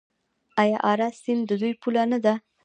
آیا 0.61 0.77
اراس 0.91 1.15
سیند 1.23 1.43
د 1.49 1.51
دوی 1.61 1.73
پوله 1.81 2.03
نه 2.11 2.19
ده؟ 2.23 2.33